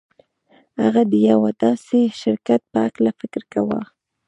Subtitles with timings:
[0.81, 3.81] هغه د يوه داسې شرکت په هکله فکر کاوه.